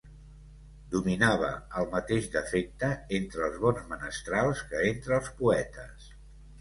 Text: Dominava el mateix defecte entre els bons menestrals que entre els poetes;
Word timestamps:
Dominava 0.93 1.49
el 1.81 1.85
mateix 1.91 2.29
defecte 2.37 2.89
entre 3.21 3.45
els 3.49 3.61
bons 3.67 3.85
menestrals 3.95 4.67
que 4.73 4.83
entre 4.93 5.17
els 5.19 5.31
poetes; 5.43 6.09